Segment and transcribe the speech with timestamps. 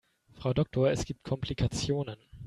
[0.31, 2.17] Frau Doktor, es gibt Komplikationen.